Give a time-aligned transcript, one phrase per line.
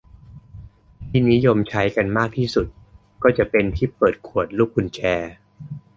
[1.09, 2.67] ที่นิยมใช้กันมากที่สุด
[3.23, 4.99] ก็จะเป็นที่เปิดขวดรูปกุญแจ